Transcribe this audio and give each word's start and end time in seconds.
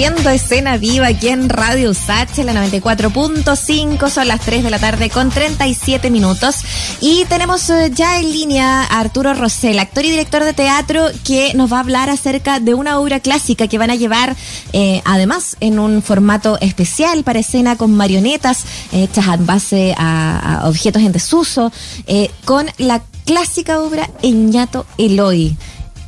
haciendo 0.00 0.30
escena 0.30 0.78
viva 0.78 1.08
aquí 1.08 1.28
en 1.28 1.50
Radio 1.50 1.92
Sache, 1.92 2.42
la 2.42 2.54
94.5. 2.54 4.08
Son 4.08 4.28
las 4.28 4.40
3 4.40 4.64
de 4.64 4.70
la 4.70 4.78
tarde 4.78 5.10
con 5.10 5.28
37 5.28 6.10
minutos. 6.10 6.56
Y 7.02 7.26
tenemos 7.26 7.68
eh, 7.68 7.90
ya 7.94 8.18
en 8.18 8.32
línea 8.32 8.84
a 8.84 8.98
Arturo 8.98 9.34
Rosell, 9.34 9.78
actor 9.78 10.06
y 10.06 10.10
director 10.10 10.42
de 10.42 10.54
teatro, 10.54 11.04
que 11.22 11.52
nos 11.52 11.70
va 11.70 11.76
a 11.76 11.80
hablar 11.80 12.08
acerca 12.08 12.60
de 12.60 12.72
una 12.72 12.98
obra 12.98 13.20
clásica 13.20 13.68
que 13.68 13.76
van 13.76 13.90
a 13.90 13.94
llevar, 13.94 14.34
eh, 14.72 15.02
además, 15.04 15.58
en 15.60 15.78
un 15.78 16.00
formato 16.00 16.56
especial 16.62 17.22
para 17.22 17.40
escena 17.40 17.76
con 17.76 17.94
marionetas 17.94 18.64
hechas 18.92 19.26
en 19.28 19.44
base 19.44 19.94
a, 19.98 20.62
objetos 20.64 21.02
en 21.02 21.12
desuso, 21.12 21.72
eh, 22.06 22.30
con 22.46 22.70
la 22.78 23.02
clásica 23.26 23.80
obra 23.80 24.08
Eñato 24.22 24.86
Eloy 24.96 25.58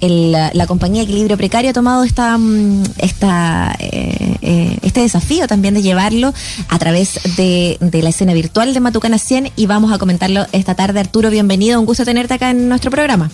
el, 0.03 0.32
la 0.32 0.66
compañía 0.66 1.05
Equilibrio 1.05 1.37
Precario 1.37 1.71
ha 1.71 1.72
tomado 1.72 2.03
esta, 2.03 2.36
mm, 2.36 2.82
esta, 2.99 3.75
eh, 3.79 4.36
eh, 4.43 4.76
este 4.82 5.00
desafío 5.00 5.46
también 5.46 5.75
de 5.75 5.82
llevarlo 5.82 6.35
a 6.68 6.79
través 6.79 7.21
de, 7.36 7.79
de, 7.81 8.03
la 8.03 8.09
escena 8.11 8.35
virtual 8.35 8.75
de 8.75 8.81
Matucana 8.81 9.17
100 9.17 9.53
y 9.54 9.67
vamos 9.67 9.93
a 9.93 9.99
comentarlo 9.99 10.45
esta 10.53 10.75
tarde. 10.75 10.99
Arturo, 10.99 11.31
bienvenido, 11.31 11.79
un 11.79 11.86
gusto 11.86 12.04
tenerte 12.04 12.35
acá 12.35 12.50
en 12.50 12.68
nuestro 12.68 12.90
programa. 12.90 13.31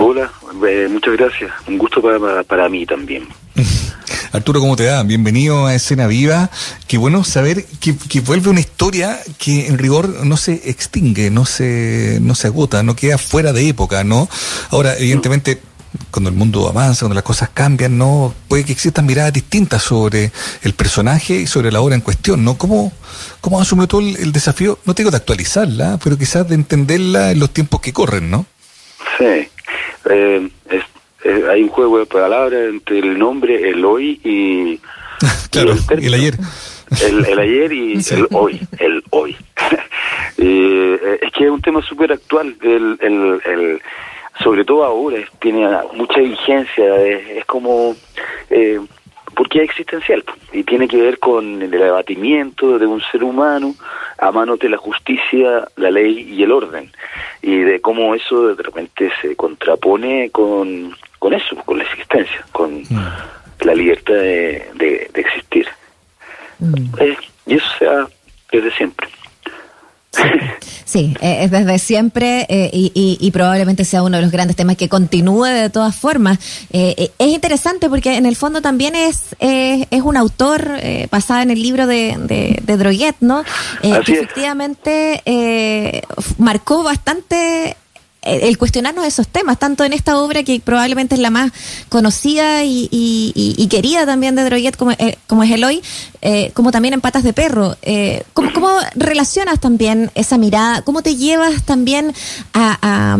Hola, 0.00 0.30
eh, 0.68 0.88
muchas 0.90 1.16
gracias, 1.16 1.52
un 1.68 1.78
gusto 1.78 2.02
para, 2.02 2.18
para, 2.18 2.42
para 2.42 2.68
mí 2.68 2.84
también. 2.84 3.28
Arturo, 4.32 4.60
¿cómo 4.60 4.74
te 4.74 4.84
da? 4.84 5.04
Bienvenido 5.04 5.66
a 5.66 5.74
Escena 5.74 6.08
Viva. 6.08 6.50
Qué 6.88 6.98
bueno 6.98 7.22
saber 7.22 7.64
que, 7.80 7.96
que, 7.96 8.20
vuelve 8.20 8.50
una 8.50 8.60
historia 8.60 9.18
que 9.38 9.68
en 9.68 9.78
rigor 9.78 10.26
no 10.26 10.36
se 10.36 10.68
extingue, 10.68 11.30
no 11.30 11.46
se, 11.46 12.18
no 12.20 12.34
se 12.34 12.48
agota, 12.48 12.82
no 12.82 12.94
queda 12.94 13.18
fuera 13.18 13.52
de 13.52 13.68
época, 13.68 14.04
¿no? 14.04 14.28
Ahora, 14.70 14.96
evidentemente, 14.96 15.60
cuando 16.10 16.30
el 16.30 16.36
mundo 16.36 16.68
avanza, 16.68 17.00
cuando 17.00 17.14
las 17.14 17.24
cosas 17.24 17.50
cambian, 17.52 17.98
no 17.98 18.34
puede 18.48 18.64
que 18.64 18.72
existan 18.72 19.06
miradas 19.06 19.32
distintas 19.32 19.82
sobre 19.82 20.30
el 20.62 20.74
personaje 20.74 21.34
y 21.34 21.46
sobre 21.46 21.72
la 21.72 21.80
obra 21.80 21.94
en 21.94 22.00
cuestión, 22.00 22.44
¿no? 22.44 22.56
¿Cómo, 22.56 22.92
cómo 23.40 23.60
asume 23.60 23.86
todo 23.86 24.00
el, 24.00 24.16
el 24.16 24.32
desafío, 24.32 24.78
no 24.84 24.94
tengo 24.94 25.10
de 25.10 25.16
actualizarla, 25.16 25.98
pero 26.02 26.16
quizás 26.16 26.48
de 26.48 26.54
entenderla 26.54 27.32
en 27.32 27.40
los 27.40 27.50
tiempos 27.50 27.80
que 27.80 27.92
corren, 27.92 28.30
¿no? 28.30 28.46
Sí, 29.18 29.48
eh, 30.10 30.48
es, 30.70 30.84
eh, 31.24 31.44
hay 31.50 31.62
un 31.62 31.68
juego 31.68 31.98
de 31.98 32.06
palabras 32.06 32.60
entre 32.68 32.98
el 33.00 33.18
nombre, 33.18 33.68
el 33.68 33.84
hoy 33.84 34.20
y... 34.24 34.80
claro, 35.50 35.74
y 35.74 35.94
el, 35.94 36.04
el, 36.04 36.14
ayer. 36.14 36.38
El, 37.04 37.24
el 37.26 37.38
ayer 37.38 37.72
y 37.72 38.02
sí. 38.02 38.14
el 38.14 38.28
hoy, 38.32 38.60
el 38.78 39.02
hoy. 39.10 39.36
eh, 40.38 41.18
es 41.22 41.32
que 41.32 41.44
es 41.44 41.50
un 41.50 41.60
tema 41.60 41.82
súper 41.82 42.12
actual, 42.12 42.56
el, 42.62 42.98
el, 43.00 43.40
el 43.44 43.82
sobre 44.42 44.64
todo 44.64 44.84
ahora, 44.84 45.18
tiene 45.40 45.68
mucha 45.94 46.20
vigencia, 46.20 46.96
es, 46.96 47.28
es 47.28 47.44
como... 47.44 47.94
Eh, 48.50 48.80
porque 49.38 49.58
es 49.58 49.70
existencial 49.70 50.24
y 50.52 50.64
tiene 50.64 50.88
que 50.88 51.00
ver 51.00 51.20
con 51.20 51.62
el 51.62 51.82
abatimiento 51.82 52.76
de 52.76 52.86
un 52.86 53.00
ser 53.12 53.22
humano 53.22 53.72
a 54.18 54.32
manos 54.32 54.58
de 54.58 54.68
la 54.68 54.78
justicia, 54.78 55.68
la 55.76 55.92
ley 55.92 56.34
y 56.36 56.42
el 56.42 56.50
orden 56.50 56.90
y 57.40 57.58
de 57.58 57.80
cómo 57.80 58.16
eso 58.16 58.54
de 58.54 58.62
repente 58.62 59.12
se 59.22 59.36
contrapone 59.36 60.30
con, 60.30 60.92
con 61.20 61.34
eso, 61.34 61.54
con 61.64 61.78
la 61.78 61.84
existencia, 61.84 62.44
con 62.50 62.82
mm. 62.82 63.12
la 63.60 63.74
libertad 63.76 64.14
de, 64.14 64.66
de, 64.74 65.10
de 65.14 65.20
existir. 65.20 65.68
Mm. 66.58 66.74
Eh, 66.98 67.16
y 67.46 67.54
eso 67.54 67.66
se 67.78 67.84
da 67.84 68.08
desde 68.50 68.72
siempre. 68.72 69.06
Sí, 70.84 71.14
eh, 71.20 71.44
es 71.44 71.50
desde 71.50 71.78
siempre 71.78 72.46
eh, 72.48 72.70
y, 72.72 72.90
y, 72.94 73.18
y, 73.20 73.30
probablemente 73.30 73.84
sea 73.84 74.02
uno 74.02 74.16
de 74.16 74.22
los 74.22 74.32
grandes 74.32 74.56
temas 74.56 74.76
que 74.76 74.88
continúe 74.88 75.44
de 75.44 75.68
todas 75.68 75.94
formas. 75.94 76.38
Eh, 76.72 77.10
es 77.18 77.28
interesante 77.28 77.90
porque 77.90 78.16
en 78.16 78.24
el 78.24 78.36
fondo 78.36 78.62
también 78.62 78.94
es, 78.94 79.36
es 79.38 80.02
un 80.02 80.16
autor 80.16 80.80
basado 81.10 81.42
en 81.42 81.50
el 81.50 81.62
libro 81.62 81.86
de, 81.86 82.16
de, 82.18 82.58
de 82.62 82.76
Droguet, 82.78 83.16
¿no? 83.20 83.44
que 83.82 84.12
efectivamente 84.12 86.02
marcó 86.38 86.82
bastante 86.82 87.76
el 88.28 88.58
cuestionarnos 88.58 89.06
esos 89.06 89.28
temas, 89.28 89.58
tanto 89.58 89.84
en 89.84 89.92
esta 89.92 90.18
obra 90.18 90.42
que 90.42 90.60
probablemente 90.60 91.14
es 91.14 91.20
la 91.20 91.30
más 91.30 91.52
conocida 91.88 92.64
y, 92.64 92.88
y, 92.90 93.54
y 93.56 93.66
querida 93.68 94.06
también 94.06 94.34
de 94.34 94.44
Droguet 94.44 94.76
como, 94.76 94.92
eh, 94.92 95.18
como 95.26 95.42
es 95.42 95.50
Eloy, 95.50 95.82
eh, 96.20 96.50
como 96.54 96.70
también 96.70 96.94
en 96.94 97.00
Patas 97.00 97.22
de 97.22 97.32
Perro. 97.32 97.76
Eh, 97.82 98.24
¿cómo, 98.32 98.52
¿cómo, 98.52 98.68
relacionas 98.94 99.60
también 99.60 100.10
esa 100.14 100.38
mirada? 100.38 100.82
¿Cómo 100.82 101.02
te 101.02 101.16
llevas 101.16 101.62
también 101.62 102.12
a, 102.52 102.78
a, 102.82 103.18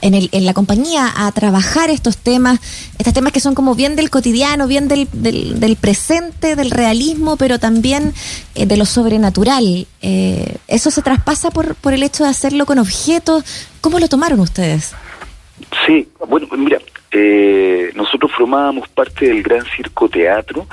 en, 0.00 0.14
el, 0.14 0.28
en, 0.32 0.46
la 0.46 0.54
compañía 0.54 1.12
a 1.16 1.30
trabajar 1.32 1.90
estos 1.90 2.16
temas, 2.16 2.60
estos 2.98 3.14
temas 3.14 3.32
que 3.32 3.40
son 3.40 3.54
como 3.54 3.74
bien 3.74 3.96
del 3.96 4.10
cotidiano, 4.10 4.66
bien 4.66 4.88
del, 4.88 5.08
del, 5.12 5.60
del 5.60 5.76
presente, 5.76 6.56
del 6.56 6.70
realismo, 6.70 7.36
pero 7.36 7.58
también 7.58 8.14
de 8.54 8.76
lo 8.76 8.86
sobrenatural? 8.86 9.86
¿Eso 10.68 10.90
se 10.90 11.02
traspasa 11.02 11.50
por, 11.50 11.74
por 11.76 11.92
el 11.92 12.02
hecho 12.02 12.24
de 12.24 12.30
hacerlo 12.30 12.66
con 12.66 12.78
objetos? 12.78 13.44
¿Cómo 13.80 13.98
lo 13.98 14.08
tomaron 14.08 14.40
ustedes? 14.40 14.94
Sí, 15.86 16.08
bueno, 16.28 16.48
mira, 16.56 16.78
eh, 17.12 17.92
nosotros 17.94 18.30
formábamos 18.32 18.88
parte 18.88 19.26
del 19.26 19.42
Gran 19.42 19.64
Circo 19.64 20.08
Teatro 20.08 20.66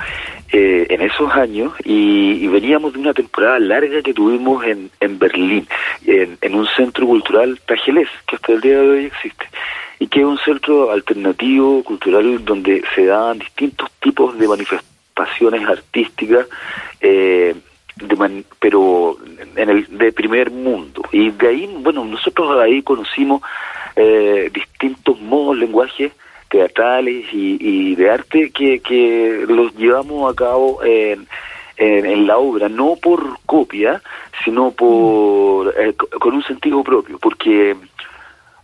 eh, 0.52 0.86
en 0.90 1.00
esos 1.00 1.32
años 1.32 1.72
y, 1.84 2.46
veníamos 2.48 2.92
de 2.92 3.00
una 3.00 3.14
temporada 3.14 3.58
larga 3.58 4.02
que 4.02 4.14
tuvimos 4.14 4.64
en, 4.64 4.90
en 5.00 5.18
Berlín, 5.18 5.66
en, 6.06 6.38
en, 6.40 6.54
un 6.54 6.66
centro 6.76 7.06
cultural 7.06 7.58
Tajelés, 7.66 8.08
que 8.28 8.36
hasta 8.36 8.52
el 8.52 8.60
día 8.60 8.78
de 8.78 8.88
hoy 8.88 9.04
existe, 9.06 9.46
y 9.98 10.06
que 10.06 10.20
es 10.20 10.26
un 10.26 10.38
centro 10.38 10.92
alternativo 10.92 11.82
cultural 11.82 12.44
donde 12.44 12.84
se 12.94 13.06
dan 13.06 13.38
distintos 13.38 13.90
tipos 14.00 14.38
de 14.38 14.46
manifestaciones 14.46 15.66
artísticas. 15.66 16.46
Eh, 17.00 17.54
de 17.96 18.16
man, 18.16 18.44
pero 18.60 19.16
en 19.56 19.68
el 19.68 19.98
de 19.98 20.12
primer 20.12 20.50
mundo. 20.50 21.02
Y 21.12 21.30
de 21.30 21.48
ahí 21.48 21.76
bueno 21.80 22.04
nosotros 22.04 22.58
ahí 22.60 22.82
conocimos 22.82 23.42
eh, 23.96 24.50
distintos 24.52 25.20
modos 25.20 25.56
lenguajes 25.56 26.12
teatrales 26.48 27.26
y, 27.32 27.56
y, 27.60 27.94
de 27.94 28.10
arte 28.10 28.50
que, 28.50 28.80
que 28.80 29.44
los 29.48 29.74
llevamos 29.76 30.32
a 30.32 30.36
cabo 30.36 30.82
en, 30.84 31.26
en, 31.76 32.26
la 32.26 32.38
obra 32.38 32.68
no 32.68 32.96
por 32.96 33.38
copia 33.46 34.02
sino 34.44 34.70
por 34.70 35.74
eh, 35.76 35.94
con 35.94 36.34
un 36.34 36.42
sentido 36.44 36.84
propio 36.84 37.18
porque 37.18 37.74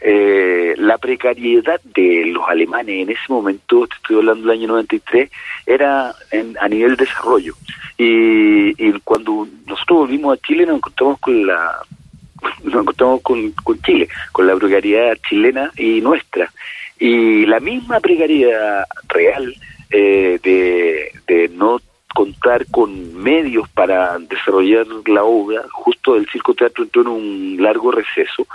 eh, 0.00 0.74
la 0.78 0.98
precariedad 0.98 1.80
de 1.82 2.26
los 2.26 2.48
alemanes 2.48 3.02
en 3.02 3.10
ese 3.10 3.22
momento, 3.28 3.86
te 3.86 3.94
estoy 3.96 4.16
hablando 4.16 4.42
del 4.42 4.58
año 4.58 4.68
93, 4.68 5.30
era 5.66 6.14
en, 6.30 6.56
a 6.60 6.68
nivel 6.68 6.96
de 6.96 7.04
desarrollo. 7.04 7.54
Y, 7.98 8.70
y, 8.82 8.92
cuando 9.04 9.46
nosotros 9.66 10.00
volvimos 10.00 10.36
a 10.38 10.40
Chile 10.40 10.64
nos 10.64 10.76
encontramos 10.76 11.20
con 11.20 11.46
la 11.46 11.76
nos 12.64 12.82
encontramos 12.82 13.20
con, 13.22 13.50
con 13.52 13.80
Chile, 13.82 14.08
con 14.32 14.46
la 14.46 14.56
precariedad 14.56 15.16
chilena 15.28 15.70
y 15.76 16.00
nuestra. 16.00 16.50
Y 16.98 17.46
la 17.46 17.60
misma 17.60 18.00
precariedad 18.00 18.84
real 19.08 19.54
eh, 19.90 20.38
de, 20.42 21.12
de 21.26 21.48
no 21.48 21.80
contar 22.14 22.66
con 22.70 23.14
medios 23.14 23.68
para 23.70 24.18
desarrollar 24.18 24.86
la 25.06 25.24
obra, 25.24 25.64
justo 25.70 26.16
el 26.16 26.28
circo 26.28 26.54
teatro 26.54 26.84
entró 26.84 27.02
en 27.02 27.08
un 27.08 27.56
largo 27.60 27.90
receso 27.90 28.46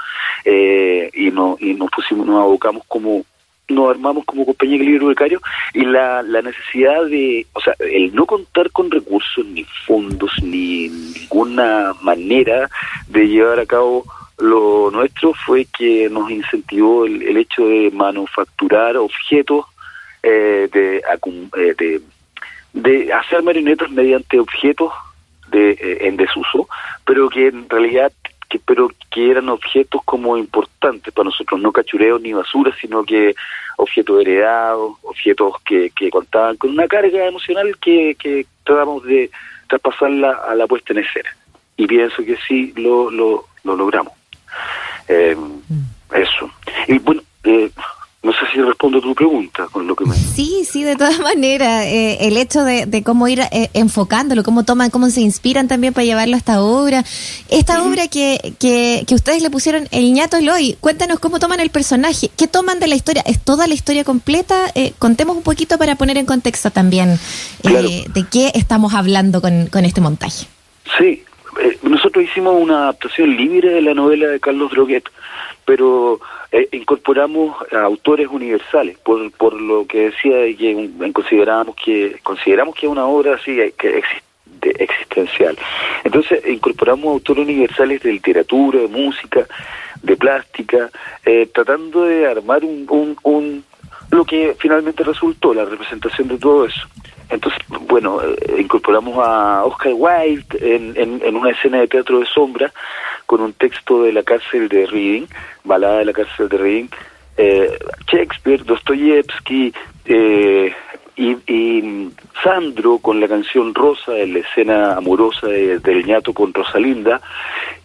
eh, 0.43 1.09
y 1.13 1.31
no 1.31 1.57
y 1.59 1.73
nos 1.73 1.89
pusimos, 1.91 2.25
nos 2.25 2.41
abocamos 2.41 2.83
como 2.87 3.23
nos 3.67 3.89
armamos 3.89 4.25
como 4.25 4.45
compañía 4.45 4.77
de 4.77 4.83
equilibrio 4.83 5.07
becario 5.07 5.41
y 5.73 5.85
la, 5.85 6.21
la 6.21 6.41
necesidad 6.41 7.05
de, 7.05 7.47
o 7.53 7.61
sea, 7.61 7.73
el 7.79 8.13
no 8.13 8.25
contar 8.25 8.69
con 8.69 8.91
recursos, 8.91 9.43
ni 9.45 9.63
fondos, 9.87 10.31
ni 10.43 10.89
ninguna 10.89 11.93
manera 12.01 12.69
de 13.07 13.27
llevar 13.27 13.59
a 13.59 13.65
cabo 13.65 14.05
lo 14.37 14.91
nuestro 14.91 15.33
fue 15.33 15.65
que 15.65 16.09
nos 16.09 16.29
incentivó 16.29 17.05
el, 17.05 17.23
el 17.23 17.37
hecho 17.37 17.65
de 17.65 17.89
manufacturar 17.91 18.97
objetos 18.97 19.65
eh, 20.21 20.67
de, 20.71 20.97
eh, 20.97 21.75
de 21.77 22.01
de 22.75 23.11
hacer 23.13 23.41
marionetas 23.41 23.89
mediante 23.89 24.39
objetos 24.39 24.91
de, 25.47 25.71
eh, 25.71 25.97
en 26.01 26.17
desuso, 26.17 26.67
pero 27.05 27.29
que 27.29 27.47
en 27.47 27.69
realidad 27.69 28.11
que, 28.49 28.59
pero 28.59 28.89
que 29.09 29.31
eran 29.31 29.49
objetos 29.49 30.01
como 30.03 30.37
importantes 30.37 31.13
para 31.13 31.25
nosotros, 31.25 31.59
no 31.59 31.71
cachureos 31.71 32.21
ni 32.21 32.33
basura, 32.33 32.75
sino 32.79 33.03
que 33.03 33.33
objetos 33.77 34.21
heredados, 34.21 34.93
objetos 35.03 35.53
que, 35.65 35.89
que 35.91 36.09
contaban 36.09 36.57
con 36.57 36.71
una 36.71 36.87
carga 36.87 37.25
emocional 37.25 37.77
que, 37.79 38.15
que 38.19 38.45
tratamos 38.63 39.03
de 39.03 39.31
traspasarla 39.67 40.31
a 40.47 40.53
la 40.53 40.67
puesta 40.67 40.93
en 40.93 40.99
escena. 40.99 41.29
Y 41.77 41.87
pienso 41.87 42.23
que 42.23 42.37
sí 42.47 42.73
lo, 42.75 43.09
lo, 43.09 43.45
lo 43.63 43.75
logramos. 43.75 44.13
Eh, 45.07 45.35
mm. 45.35 46.13
Eso. 46.13 46.51
Y 46.87 46.99
bueno, 46.99 47.21
eh, 47.43 47.69
No 48.25 48.31
sé 48.31 48.39
si 48.51 48.59
respondo 48.59 48.97
a 48.97 49.01
tu 49.01 49.13
pregunta 49.13 49.67
con 49.71 49.85
lo 49.85 49.95
que 49.95 50.03
me... 50.03 50.15
Sí, 50.15 50.65
sí, 50.67 50.83
de 50.83 50.95
todas 50.95 51.19
maneras. 51.19 51.85
Eh, 51.85 52.17
el 52.21 52.37
hecho 52.37 52.63
de, 52.63 53.03
cómo 53.03 53.27
ir 53.27 53.41
eh, 53.51 53.69
enfocándolo, 53.75 54.41
cómo 54.41 54.65
toman, 54.65 54.89
cómo 54.89 55.11
se 55.11 55.21
inspiran 55.21 55.67
también 55.67 55.93
para 55.93 56.05
llevarlo 56.05 56.33
a 56.33 56.39
esta 56.39 56.59
obra. 56.59 57.03
Esta 57.49 57.83
obra 57.83 58.07
que, 58.07 58.55
que, 58.57 59.05
ustedes 59.13 59.43
le 59.43 59.51
pusieron 59.51 59.87
El 59.91 60.11
ñato 60.11 60.37
Eloy, 60.37 60.75
cuéntanos 60.79 61.19
cómo 61.19 61.37
toman 61.37 61.59
el 61.59 61.69
personaje, 61.69 62.31
qué 62.35 62.47
toman 62.47 62.79
de 62.79 62.87
la 62.87 62.95
historia, 62.95 63.21
¿es 63.27 63.39
toda 63.39 63.67
la 63.67 63.75
historia 63.75 64.03
completa? 64.03 64.71
Eh, 64.73 64.93
contemos 64.97 65.37
un 65.37 65.43
poquito 65.43 65.77
para 65.77 65.95
poner 65.95 66.17
en 66.17 66.25
contexto 66.25 66.71
también 66.71 67.19
de 67.61 68.25
qué 68.31 68.53
estamos 68.55 68.95
hablando 68.95 69.39
con, 69.39 69.67
con 69.67 69.85
este 69.85 70.01
montaje. 70.01 70.47
Sí, 70.97 71.23
nosotros 71.83 72.25
hicimos 72.25 72.59
una 72.59 72.85
adaptación 72.85 73.37
libre 73.37 73.69
de 73.69 73.83
la 73.83 73.93
novela 73.93 74.29
de 74.29 74.39
Carlos 74.39 74.71
Droguet, 74.71 75.03
pero 75.63 76.19
eh, 76.55 76.69
incorporamos 76.71 77.57
autores 77.73 78.29
universales, 78.29 78.97
por, 78.99 79.29
por 79.33 79.59
lo 79.61 79.85
que 79.85 80.11
decía 80.11 80.37
de 80.37 81.11
consideramos 81.11 81.75
que 81.75 82.17
consideramos 82.23 82.75
que 82.75 82.85
es 82.85 82.91
una 82.91 83.05
obra 83.05 83.35
así 83.35 83.59
eh, 83.59 83.73
que 83.77 84.01
existencial. 84.61 85.57
Entonces 86.05 86.41
incorporamos 86.47 87.07
autores 87.07 87.43
universales 87.43 88.01
de 88.01 88.13
literatura, 88.13 88.79
de 88.79 88.87
música, 88.87 89.45
de 90.01 90.15
plástica, 90.15 90.89
eh, 91.25 91.49
tratando 91.53 92.05
de 92.05 92.25
armar 92.25 92.63
un, 92.63 92.85
un, 92.89 93.17
un 93.23 93.65
lo 94.11 94.23
que 94.23 94.55
finalmente 94.57 95.03
resultó, 95.03 95.53
la 95.53 95.65
representación 95.65 96.29
de 96.29 96.37
todo 96.37 96.67
eso. 96.67 96.87
Entonces, 97.29 97.59
bueno, 97.87 98.19
incorporamos 98.57 99.17
a 99.17 99.63
Oscar 99.65 99.93
Wilde 99.95 100.45
en, 100.61 101.21
en, 101.23 101.35
una 101.35 101.51
escena 101.51 101.79
de 101.79 101.87
teatro 101.87 102.19
de 102.19 102.25
sombra 102.25 102.71
con 103.25 103.41
un 103.41 103.53
texto 103.53 104.03
de 104.03 104.13
la 104.13 104.23
cárcel 104.23 104.69
de 104.69 104.85
Reading, 104.85 105.25
balada 105.63 105.99
de 105.99 106.05
la 106.05 106.13
cárcel 106.13 106.49
de 106.49 106.57
Reading, 106.57 106.87
eh, 107.37 107.77
Shakespeare, 108.07 108.63
Dostoyevsky 108.63 109.73
eh, 110.05 110.73
y, 111.17 112.11
Sandro 112.43 112.99
con 112.99 113.19
la 113.19 113.27
canción 113.27 113.73
Rosa 113.73 114.15
en 114.17 114.33
la 114.33 114.39
escena 114.39 114.97
amorosa 114.97 115.47
del 115.47 116.05
ñato 116.05 116.33
con 116.33 116.53
Rosalinda 116.53 117.21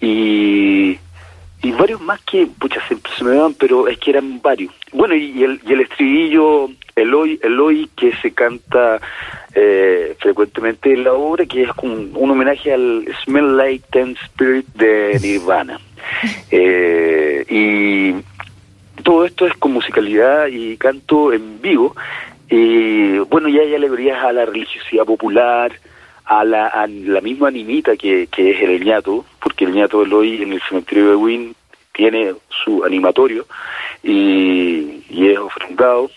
y, 0.00 0.98
y 1.62 1.72
varios 1.72 2.00
más 2.00 2.20
que, 2.22 2.46
pucha, 2.46 2.80
siempre 2.86 3.12
se 3.16 3.24
me 3.24 3.36
van, 3.36 3.54
pero 3.54 3.86
es 3.88 3.98
que 3.98 4.10
eran 4.10 4.40
varios. 4.40 4.72
Bueno, 4.92 5.14
y, 5.14 5.44
el, 5.44 5.60
y 5.66 5.72
el 5.72 5.80
estribillo 5.82 6.70
Eloy, 6.96 7.38
Eloy 7.42 7.88
que 7.96 8.12
se 8.16 8.32
canta 8.32 9.00
eh, 9.54 10.16
frecuentemente 10.18 10.92
en 10.92 11.04
la 11.04 11.12
obra, 11.12 11.44
que 11.44 11.62
es 11.62 11.70
un, 11.82 12.12
un 12.14 12.30
homenaje 12.30 12.72
al 12.72 13.06
Smell 13.24 13.56
Like 13.56 13.84
Ten 13.90 14.16
Spirit 14.24 14.66
de 14.74 15.18
Nirvana. 15.20 15.78
Eh, 16.50 17.44
y 17.48 18.14
todo 19.02 19.24
esto 19.24 19.46
es 19.46 19.54
con 19.54 19.72
musicalidad 19.72 20.48
y 20.48 20.76
canto 20.76 21.32
en 21.32 21.60
vivo. 21.60 21.94
Y 22.48 23.18
bueno, 23.18 23.48
ya 23.48 23.60
hay 23.60 23.74
alegorías 23.74 24.22
a 24.24 24.32
la 24.32 24.44
religiosidad 24.44 25.04
popular, 25.04 25.72
a 26.30 26.44
la, 26.44 26.68
a 26.68 26.86
la 26.86 27.20
misma 27.20 27.48
animita 27.48 27.96
que, 27.96 28.28
que 28.28 28.52
es 28.52 28.62
el 28.62 28.84
ñato, 28.84 29.24
porque 29.42 29.64
el 29.64 29.72
ñato 29.72 30.00
Eloy 30.00 30.40
en 30.40 30.52
el 30.52 30.62
cementerio 30.62 31.10
de 31.10 31.16
Wynn 31.16 31.56
tiene 31.92 32.34
su 32.64 32.84
animatorio 32.84 33.46
y, 34.04 35.02
y 35.10 35.28
es 35.28 35.38
ofrendado, 35.38 36.08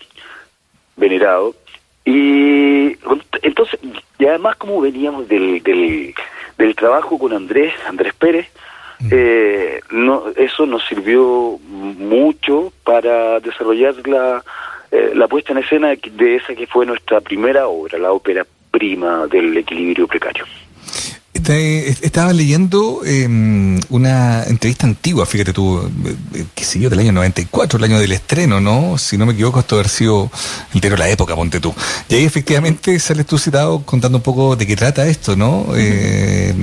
venerado. 0.96 1.56
Y 2.04 2.96
entonces, 3.42 3.80
y 4.16 4.24
además 4.24 4.54
como 4.54 4.80
veníamos 4.80 5.26
del, 5.26 5.60
del, 5.64 6.14
del 6.58 6.76
trabajo 6.76 7.18
con 7.18 7.32
Andrés, 7.32 7.74
Andrés 7.84 8.14
Pérez, 8.14 8.46
eh, 9.10 9.80
no, 9.90 10.26
eso 10.36 10.64
nos 10.64 10.86
sirvió 10.86 11.58
mucho 11.58 12.72
para 12.84 13.40
desarrollar 13.40 13.96
la, 14.06 14.44
eh, 14.92 15.10
la 15.12 15.26
puesta 15.26 15.50
en 15.50 15.58
escena 15.58 15.88
de 15.88 16.36
esa 16.36 16.54
que 16.54 16.68
fue 16.68 16.86
nuestra 16.86 17.20
primera 17.20 17.66
obra, 17.66 17.98
la 17.98 18.12
ópera 18.12 18.46
prima 18.74 19.28
del 19.28 19.56
equilibrio 19.56 20.08
precario. 20.08 20.44
Estaba 21.32 22.32
leyendo 22.32 23.02
em, 23.04 23.78
una 23.90 24.44
entrevista 24.44 24.86
antigua, 24.86 25.26
fíjate 25.26 25.52
tú, 25.52 25.78
eh, 26.34 26.46
que 26.54 26.64
siguió 26.64 26.88
del 26.88 27.00
año 27.00 27.12
94, 27.12 27.78
el 27.78 27.84
año 27.84 27.98
del 27.98 28.12
estreno, 28.12 28.60
¿no? 28.60 28.96
Si 28.98 29.18
no 29.18 29.26
me 29.26 29.34
equivoco, 29.34 29.60
esto 29.60 29.74
haber 29.74 29.88
sido 29.88 30.30
entero 30.72 30.96
la 30.96 31.08
época, 31.08 31.36
ponte 31.36 31.60
tú. 31.60 31.74
Y 32.08 32.14
ahí 32.14 32.24
efectivamente 32.24 32.98
sales 32.98 33.26
tú 33.26 33.36
citado 33.36 33.82
contando 33.84 34.18
un 34.18 34.22
poco 34.22 34.56
de 34.56 34.66
qué 34.66 34.74
trata 34.74 35.06
esto, 35.06 35.36
¿no? 35.36 35.66
eh, 35.76 36.48
eh, 36.48 36.54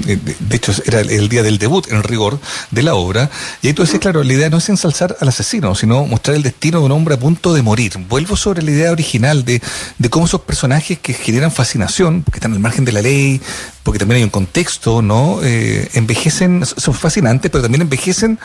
de 0.00 0.56
hecho 0.56 0.72
era 0.86 1.00
el 1.00 1.28
día 1.28 1.42
del 1.42 1.58
debut 1.58 1.90
en 1.90 2.02
rigor 2.02 2.40
de 2.70 2.82
la 2.82 2.94
obra, 2.94 3.30
y 3.62 3.68
ahí 3.68 3.74
tú 3.74 3.82
decías, 3.82 4.00
claro, 4.00 4.22
la 4.22 4.32
idea 4.32 4.50
no 4.50 4.58
es 4.58 4.68
ensalzar 4.68 5.16
al 5.20 5.28
asesino, 5.28 5.74
sino 5.74 6.06
mostrar 6.06 6.36
el 6.36 6.42
destino 6.42 6.80
de 6.80 6.86
un 6.86 6.92
hombre 6.92 7.14
a 7.14 7.18
punto 7.18 7.52
de 7.54 7.62
morir. 7.62 7.92
Vuelvo 8.08 8.36
sobre 8.36 8.62
la 8.62 8.70
idea 8.70 8.92
original 8.92 9.44
de, 9.44 9.62
de 9.98 10.10
cómo 10.10 10.26
esos 10.26 10.42
personajes 10.42 10.98
que 10.98 11.14
generan 11.14 11.52
fascinación, 11.52 12.22
porque 12.22 12.38
están 12.38 12.52
al 12.52 12.60
margen 12.60 12.84
de 12.84 12.92
la 12.92 13.02
ley, 13.02 13.40
porque 13.82 13.98
también 13.98 14.18
hay 14.18 14.24
un 14.24 14.30
contexto, 14.30 15.02
¿no? 15.02 15.40
Eh, 15.42 15.88
envejecen, 15.94 16.64
son 16.64 16.94
fascinantes, 16.94 17.50
pero 17.50 17.62
también 17.62 17.82
envejecen 17.82 18.38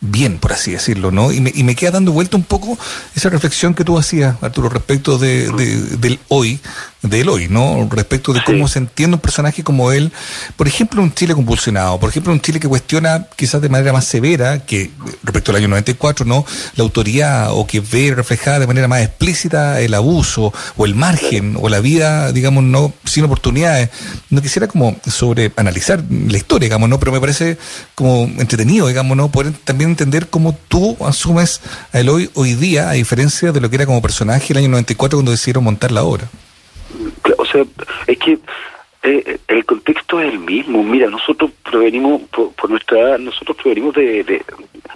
bien, 0.00 0.38
por 0.38 0.52
así 0.52 0.72
decirlo, 0.72 1.10
¿no? 1.10 1.32
Y 1.32 1.40
me, 1.40 1.52
y 1.54 1.64
me 1.64 1.74
queda 1.74 1.92
dando 1.92 2.12
vuelta 2.12 2.36
un 2.36 2.44
poco 2.44 2.78
esa 3.16 3.30
reflexión 3.30 3.74
que 3.74 3.84
tú 3.84 3.98
hacías, 3.98 4.36
Arturo, 4.42 4.68
respecto 4.68 5.18
de, 5.18 5.50
del 5.98 6.20
hoy, 6.28 6.60
del 7.02 7.28
hoy, 7.28 7.48
¿no? 7.48 7.88
Respecto 7.90 8.32
de 8.32 8.42
cómo 8.44 8.68
se 8.68 8.78
entiende 8.80 9.16
un 9.16 9.20
personaje 9.20 9.62
como 9.62 9.92
él, 9.92 10.12
por 10.56 10.68
ejemplo, 10.68 11.02
un 11.02 11.12
Chile 11.12 11.34
convulsionado, 11.34 11.98
por 11.98 12.10
ejemplo, 12.10 12.32
un 12.32 12.40
Chile 12.40 12.60
que 12.60 12.68
cuestiona 12.68 13.26
quizás 13.36 13.60
de 13.60 13.68
manera 13.68 13.92
más 13.92 14.04
severa 14.04 14.64
que 14.64 14.90
respecto 15.22 15.50
al 15.52 15.58
año 15.58 15.68
94, 15.68 16.24
¿no? 16.24 16.44
La 16.76 16.84
autoría 16.84 17.52
o 17.52 17.66
que 17.66 17.80
ve 17.80 18.12
reflejada 18.14 18.60
de 18.60 18.66
manera 18.66 18.88
más 18.88 19.02
explícita 19.02 19.80
el 19.80 19.94
abuso 19.94 20.52
o 20.76 20.86
el 20.86 20.94
margen 20.94 21.56
o 21.60 21.68
la 21.68 21.80
vida, 21.80 22.32
digamos, 22.32 22.64
no 22.64 22.92
sin 23.04 23.24
oportunidades. 23.24 23.90
No 24.30 24.42
quisiera 24.42 24.68
como 24.68 24.96
sobre 25.06 25.52
analizar 25.56 26.02
la 26.08 26.36
historia, 26.36 26.66
digamos, 26.66 26.88
¿no? 26.88 26.98
Pero 26.98 27.12
me 27.12 27.20
parece 27.20 27.58
como 27.94 28.24
entretenido, 28.38 28.88
digamos, 28.88 29.16
¿no? 29.16 29.30
Poder 29.30 29.52
también 29.64 29.87
entender 29.88 30.28
cómo 30.28 30.56
tú 30.68 30.96
asumes 31.04 31.60
a 31.92 31.98
hoy 32.10 32.30
hoy 32.34 32.54
día, 32.54 32.90
a 32.90 32.92
diferencia 32.92 33.52
de 33.52 33.60
lo 33.60 33.68
que 33.68 33.76
era 33.76 33.86
como 33.86 34.02
personaje 34.02 34.52
el 34.52 34.58
año 34.58 34.68
94 34.68 35.16
cuando 35.16 35.30
decidieron 35.30 35.64
montar 35.64 35.92
la 35.92 36.04
obra. 36.04 36.28
O 37.36 37.44
sea, 37.44 37.64
es 38.06 38.18
que 38.18 38.38
eh, 39.02 39.38
el 39.48 39.64
contexto 39.64 40.20
es 40.20 40.32
el 40.32 40.40
mismo. 40.40 40.82
Mira, 40.82 41.08
nosotros 41.08 41.50
provenimos, 41.62 42.22
por, 42.30 42.68
nuestra 42.68 42.98
edad, 42.98 43.18
nosotros 43.18 43.56
provenimos 43.56 43.94
de, 43.94 44.42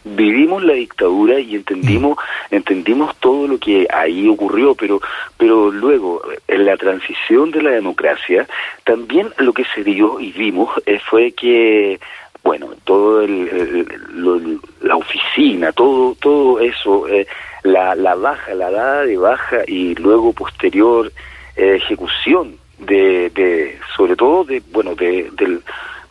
vivimos 0.04 0.62
la 0.64 0.74
dictadura 0.74 1.38
y 1.38 1.54
entendimos 1.54 2.18
mm. 2.50 2.54
entendimos 2.54 3.14
todo 3.16 3.46
lo 3.46 3.58
que 3.58 3.86
ahí 3.92 4.28
ocurrió 4.28 4.74
pero 4.74 5.00
pero 5.38 5.70
luego 5.70 6.22
en 6.48 6.66
la 6.66 6.76
transición 6.76 7.52
de 7.52 7.62
la 7.62 7.70
democracia 7.70 8.48
también 8.84 9.28
lo 9.38 9.52
que 9.52 9.64
se 9.74 9.84
dio 9.84 10.18
y 10.18 10.32
vimos 10.32 10.70
eh, 10.86 10.98
fue 11.08 11.32
que 11.32 12.00
bueno 12.42 12.70
todo 12.84 13.22
el, 13.22 14.58
la 14.80 14.96
oficina 14.96 15.72
todo 15.72 16.14
todo 16.16 16.60
eso 16.60 17.08
eh, 17.08 17.26
la, 17.62 17.94
la 17.94 18.14
baja 18.14 18.54
la 18.54 18.70
dada 18.70 19.02
de 19.04 19.16
baja 19.16 19.58
y 19.66 19.94
luego 19.94 20.32
posterior 20.32 21.12
eh, 21.56 21.76
ejecución 21.76 22.56
de, 22.78 23.30
de, 23.30 23.78
sobre 23.96 24.16
todo 24.16 24.44
de, 24.44 24.62
bueno, 24.72 24.94
de, 24.94 25.30
de, 25.32 25.60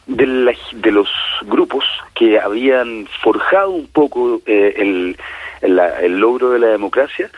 de, 0.08 0.92
los 0.92 1.10
grupos 1.48 1.84
que 2.14 2.40
habían 2.40 3.08
forjado 3.22 3.72
un 3.72 3.88
poco 3.88 4.42
eh, 4.46 4.74
el, 4.78 5.18
el, 5.62 6.20
logro 6.20 6.52
de 6.52 6.60
la 6.60 6.68
democracia, 6.68 7.30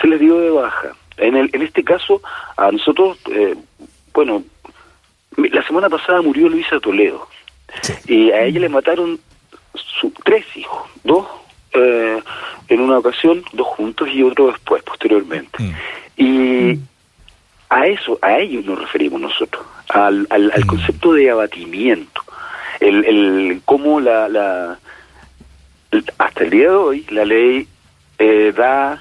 se, 0.00 0.06
les 0.06 0.20
dio 0.20 0.38
de 0.38 0.50
baja. 0.50 0.94
En, 1.16 1.36
el, 1.36 1.50
en 1.52 1.62
este 1.62 1.82
caso, 1.82 2.22
a 2.56 2.70
nosotros, 2.70 3.18
eh, 3.30 3.56
bueno, 4.12 4.42
la 5.36 5.62
semana 5.62 5.88
pasada 5.88 6.22
murió 6.22 6.48
Luisa 6.48 6.80
Toledo 6.80 7.28
y 8.06 8.30
a 8.30 8.42
ella 8.42 8.60
le 8.60 8.68
mataron 8.68 9.20
su, 9.74 10.12
tres 10.24 10.44
hijos, 10.56 10.88
dos 11.04 11.26
en 12.68 12.80
una 12.80 12.98
ocasión, 12.98 13.42
dos 13.52 13.66
juntos 13.68 14.08
y 14.12 14.22
otro 14.22 14.48
después, 14.48 14.82
posteriormente. 14.82 15.62
Mm. 15.62 15.72
Y 16.16 16.78
a 17.70 17.86
eso, 17.86 18.18
a 18.22 18.38
ello 18.38 18.62
nos 18.62 18.78
referimos 18.80 19.20
nosotros, 19.20 19.64
al, 19.88 20.26
al, 20.30 20.48
mm. 20.48 20.66
concepto 20.66 21.12
de 21.12 21.30
abatimiento, 21.30 22.22
el, 22.80 23.04
el 23.04 23.62
cómo 23.64 24.00
la, 24.00 24.28
la, 24.28 24.78
hasta 26.18 26.44
el 26.44 26.50
día 26.50 26.68
de 26.68 26.74
hoy 26.74 27.06
la 27.10 27.24
ley 27.24 27.66
eh, 28.18 28.52
da, 28.56 29.00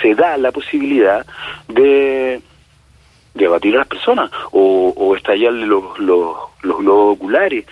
se 0.00 0.14
da 0.14 0.36
la 0.36 0.52
posibilidad 0.52 1.26
de, 1.68 2.40
de 3.34 3.46
abatir 3.46 3.74
a 3.74 3.78
las 3.78 3.88
personas 3.88 4.30
o, 4.52 4.92
o 4.96 5.16
estallarle 5.16 5.66
los, 5.66 5.98
los, 5.98 6.36
los 6.64 6.78
globos 6.78 7.16
oculares, 7.16 7.66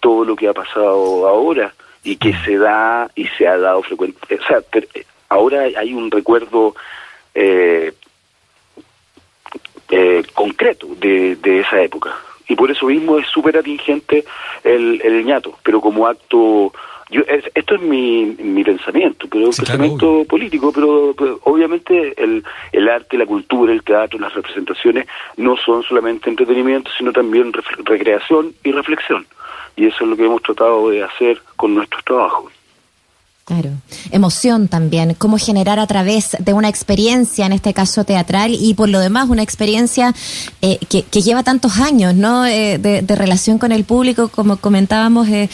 todo 0.00 0.24
lo 0.24 0.36
que 0.36 0.48
ha 0.48 0.52
pasado 0.52 1.26
ahora 1.28 1.74
y 2.02 2.16
que 2.16 2.34
se 2.44 2.56
da 2.56 3.10
y 3.14 3.26
se 3.26 3.46
ha 3.46 3.58
dado 3.58 3.82
frecuente, 3.82 4.18
o 4.34 4.46
sea, 4.46 4.62
eh, 4.72 5.04
ahora 5.28 5.62
hay 5.62 5.92
un 5.92 6.10
recuerdo 6.10 6.74
eh, 7.34 7.92
eh, 9.90 10.22
concreto 10.34 10.88
de, 10.98 11.36
de, 11.36 11.60
esa 11.60 11.80
época. 11.82 12.16
Y 12.48 12.56
por 12.56 12.70
eso 12.70 12.86
mismo 12.86 13.18
es 13.18 13.26
súper 13.26 13.58
atingente 13.58 14.24
el, 14.64 15.00
el 15.02 15.24
ñato, 15.24 15.58
pero 15.62 15.80
como 15.80 16.06
acto 16.06 16.72
yo 17.10 17.22
esto 17.26 17.74
es 17.74 17.80
mi, 17.80 18.36
mi 18.38 18.62
pensamiento, 18.62 19.26
pero 19.30 19.48
es 19.48 19.58
un 19.58 19.64
pensamiento 19.64 20.24
político, 20.28 20.72
pero, 20.72 21.14
obviamente 21.44 22.14
el, 22.22 22.44
el 22.72 22.88
arte, 22.88 23.16
la 23.16 23.26
cultura, 23.26 23.72
el 23.72 23.82
teatro, 23.82 24.18
las 24.18 24.34
representaciones 24.34 25.06
no 25.36 25.56
son 25.56 25.82
solamente 25.82 26.28
entretenimiento, 26.28 26.90
sino 26.96 27.12
también 27.12 27.52
recreación 27.84 28.52
y 28.62 28.72
reflexión. 28.72 29.26
Y 29.76 29.86
eso 29.86 30.04
es 30.04 30.10
lo 30.10 30.16
que 30.16 30.26
hemos 30.26 30.42
tratado 30.42 30.90
de 30.90 31.02
hacer 31.02 31.40
con 31.56 31.74
nuestros 31.74 32.04
trabajos. 32.04 32.52
Claro. 33.48 33.70
Emoción 34.10 34.68
también, 34.68 35.14
cómo 35.14 35.38
generar 35.38 35.78
a 35.78 35.86
través 35.86 36.36
de 36.38 36.52
una 36.52 36.68
experiencia, 36.68 37.46
en 37.46 37.52
este 37.52 37.72
caso 37.72 38.04
teatral, 38.04 38.52
y 38.52 38.74
por 38.74 38.90
lo 38.90 39.00
demás 39.00 39.30
una 39.30 39.42
experiencia 39.42 40.14
eh, 40.60 40.78
que, 40.90 41.22
lleva 41.22 41.42
tantos 41.42 41.78
años, 41.78 42.14
¿no? 42.14 42.44
Eh, 42.44 42.76
de, 42.76 43.16
relación 43.16 43.56
con 43.56 43.72
el 43.72 43.84
público, 43.84 44.28
como 44.28 44.58
comentábamos, 44.58 45.28
eh, 45.28 45.48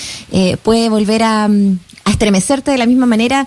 puede 0.64 0.88
volver 0.88 1.22
a, 1.22 1.48
estremecerte 2.04 2.72
de 2.72 2.78
la 2.78 2.86
misma 2.86 3.06
manera 3.06 3.46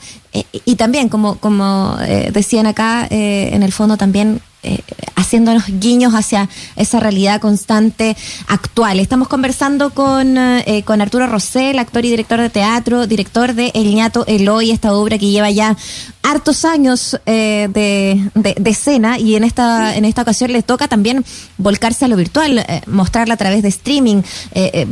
y 0.65 0.75
también, 0.77 1.09
como, 1.09 1.35
como 1.35 1.95
decían 2.31 2.65
acá, 2.65 3.05
en 3.09 3.61
el 3.61 3.71
fondo 3.71 3.97
también 3.97 4.41
eh, 4.67 4.83
haciéndonos 5.15 5.63
guiños 5.67 6.13
hacia 6.13 6.47
esa 6.75 7.00
realidad 7.00 7.41
constante 7.41 8.15
actual. 8.47 9.00
Estamos 9.00 9.27
conversando 9.27 9.89
con, 9.89 10.38
eh, 10.38 10.83
con 10.86 11.01
Arturo 11.01 11.25
Rosell, 11.27 11.79
actor 11.79 12.05
y 12.05 12.09
director 12.09 12.39
de 12.39 12.50
teatro, 12.50 13.07
director 13.07 13.53
de 13.53 13.71
El 13.74 13.95
ñato 13.95 14.25
Eloy, 14.27 14.71
esta 14.71 14.93
obra 14.93 15.17
que 15.17 15.27
lleva 15.27 15.50
ya 15.50 15.75
hartos 16.21 16.65
años 16.65 17.19
eh, 17.25 17.69
de, 17.74 18.29
de, 18.36 18.69
escena 18.69 19.17
y 19.17 19.36
en 19.36 19.45
esta, 19.45 19.95
en 19.95 20.03
esta 20.03 20.24
ocasión 20.24 20.51
les 20.51 20.65
toca 20.65 20.89
también 20.89 21.24
volcarse 21.57 22.03
a 22.03 22.09
lo 22.09 22.17
virtual, 22.17 22.65
mostrarla 22.86 23.36
a 23.36 23.38
través 23.38 23.63
de 23.63 23.69
streaming, 23.69 24.24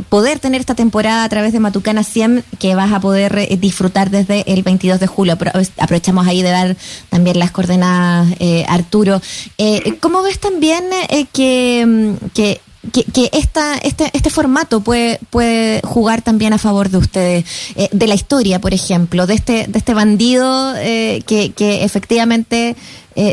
poder 0.08 0.38
tener 0.38 0.60
esta 0.60 0.74
temporada 0.74 1.24
a 1.24 1.28
través 1.28 1.52
de 1.52 1.60
Matucana 1.60 2.04
100 2.04 2.42
que 2.58 2.74
vas 2.74 2.90
a 2.90 3.00
poder 3.00 3.58
disfrutar 3.60 4.08
desde 4.08 4.50
el 4.50 4.62
22 4.62 4.98
de 4.98 5.06
julio. 5.06 5.36
Aprovechamos 5.78 6.26
ahí 6.26 6.40
de 6.42 6.50
dar 6.50 6.76
también 7.10 7.38
las 7.38 7.50
coordenadas, 7.50 8.28
Arturo. 8.66 9.20
Eh, 9.58 9.65
¿Cómo 10.00 10.22
ves 10.22 10.38
también 10.38 10.84
eh, 11.08 11.86
mm, 11.86 12.14
que, 12.34 12.60
que, 12.92 13.04
que, 13.04 13.30
esta, 13.32 13.76
este, 13.78 14.10
este 14.12 14.30
formato 14.30 14.80
puede, 14.80 15.18
puede 15.30 15.80
jugar 15.82 16.22
también 16.22 16.52
a 16.52 16.58
favor 16.58 16.90
de 16.90 16.98
ustedes? 16.98 17.44
Eh, 17.74 17.88
de 17.92 18.06
la 18.06 18.14
historia, 18.14 18.60
por 18.60 18.74
ejemplo, 18.74 19.26
de 19.26 19.34
este, 19.34 19.66
de 19.66 19.78
este 19.78 19.94
bandido 19.94 20.74
eh, 20.76 21.22
que, 21.26 21.52
que 21.52 21.84
efectivamente 21.84 22.76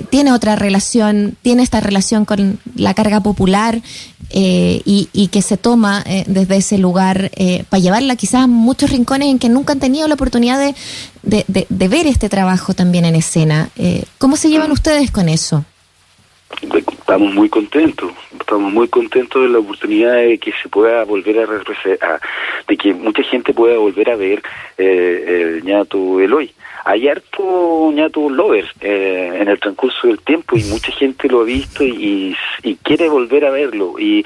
tiene 0.10 0.32
otra 0.32 0.56
relación, 0.56 1.36
tiene 1.42 1.62
esta 1.62 1.82
relación 1.82 2.24
con 2.24 2.58
la 2.74 2.94
carga 2.94 3.20
popular 3.20 3.82
y, 4.32 5.10
y, 5.12 5.28
que 5.28 5.42
se 5.42 5.58
toma 5.58 6.06
desde 6.26 6.56
ese 6.56 6.78
lugar 6.78 7.30
para 7.68 7.82
llevarla 7.82 8.16
quizás 8.16 8.44
a 8.44 8.48
muchos 8.48 8.92
rincones 8.92 9.28
en 9.28 9.40
que 9.40 9.50
nunca 9.50 9.74
han 9.74 9.82
tenido 9.82 10.08
la 10.08 10.14
oportunidad 10.14 10.58
de, 10.58 10.74
de, 11.50 11.68
de 11.68 11.88
ver 11.90 12.08
este 12.08 12.30
trabajo 12.30 12.74
también 12.74 13.04
en 13.04 13.16
escena. 13.16 13.72
¿Cómo 14.20 14.38
se 14.38 14.48
llevan 14.48 14.72
ustedes 14.72 15.12
con 15.12 15.28
eso? 15.28 15.66
Estamos 16.62 17.34
muy 17.34 17.50
contentos, 17.50 18.12
estamos 18.40 18.72
muy 18.72 18.88
contentos 18.88 19.42
de 19.42 19.50
la 19.50 19.60
oportunidad 19.60 20.16
de 20.16 20.38
que 20.38 20.54
se 20.62 20.70
pueda 20.70 21.04
volver 21.04 21.40
a, 21.40 22.20
de 22.68 22.78
que 22.78 22.94
mucha 22.94 23.24
gente 23.24 23.54
pueda 23.54 23.78
volver 23.78 24.10
a 24.10 24.16
ver 24.16 24.42
eh, 24.78 25.58
el 25.58 25.64
ñato 25.64 26.20
Eloy. 26.20 26.52
Hay 26.86 27.08
harto 27.08 27.92
ñato 27.94 28.30
lovers 28.30 28.70
eh, 28.82 29.38
en 29.40 29.48
el 29.48 29.60
transcurso 29.60 30.08
del 30.08 30.20
tiempo 30.20 30.58
y 30.58 30.64
mucha 30.66 30.92
gente 30.92 31.30
lo 31.30 31.42
ha 31.42 31.46
visto 31.46 31.84
y, 31.84 32.36
y 32.62 32.76
quiere 32.76 33.08
volver 33.08 33.46
a 33.46 33.52
verlo. 33.52 33.96
Y 33.98 34.26